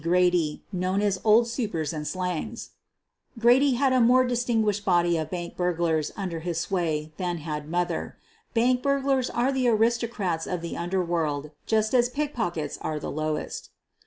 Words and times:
Grady, 0.03 0.63
knows 0.71 0.99
as 1.03 1.21
"Old 1.23 1.47
Supers 1.47 1.93
and 1.93 2.07
Slangs." 2.07 2.71
Grady 3.37 3.73
had 3.73 3.93
a 3.93 4.01
more 4.01 4.25
distinguished 4.25 4.83
body 4.83 5.15
of 5.15 5.29
bank 5.29 5.55
burglars 5.55 6.11
under 6.17 6.39
his 6.39 6.59
sway 6.59 7.13
than 7.17 7.37
had 7.37 7.69
"Mother." 7.69 8.17
Bank 8.55 8.81
burglars 8.81 9.29
are 9.29 9.51
the 9.51 9.67
aristocrats 9.67 10.47
of 10.47 10.61
the 10.63 10.75
underworld, 10.75 11.51
just 11.67 11.93
as 11.93 12.09
pickpockets 12.09 12.79
are 12.81 12.99
the 12.99 13.11
lowest. 13.11 13.69